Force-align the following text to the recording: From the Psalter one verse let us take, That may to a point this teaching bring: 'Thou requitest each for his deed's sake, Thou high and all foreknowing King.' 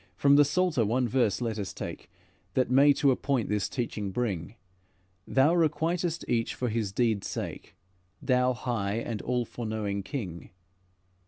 From 0.15 0.35
the 0.35 0.43
Psalter 0.43 0.83
one 0.83 1.07
verse 1.07 1.41
let 1.41 1.59
us 1.59 1.75
take, 1.75 2.09
That 2.55 2.71
may 2.71 2.91
to 2.93 3.11
a 3.11 3.15
point 3.15 3.49
this 3.49 3.69
teaching 3.69 4.09
bring: 4.09 4.55
'Thou 5.27 5.53
requitest 5.53 6.25
each 6.27 6.55
for 6.55 6.69
his 6.69 6.91
deed's 6.91 7.27
sake, 7.27 7.75
Thou 8.19 8.53
high 8.53 8.95
and 8.95 9.21
all 9.21 9.45
foreknowing 9.45 10.01
King.' 10.01 10.49